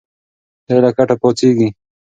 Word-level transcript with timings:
دی 0.67 0.77
له 0.83 0.89
کټه 0.97 1.15
پاڅېږي. 1.21 1.69